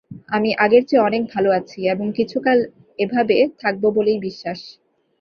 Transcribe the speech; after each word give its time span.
আমি 0.29 0.49
আগের 0.57 0.83
চেয়ে 0.85 1.05
অনেক 1.07 1.23
ভাল 1.31 1.45
আছি 1.59 1.79
এবং 1.87 2.05
কিছুকাল 2.17 2.57
এভাবে 2.99 3.37
থাকব 3.61 3.83
বলেই 3.97 4.19
বিশ্বাস। 4.19 4.59